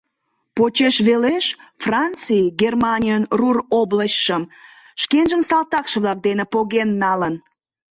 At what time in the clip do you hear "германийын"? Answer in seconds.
2.61-3.23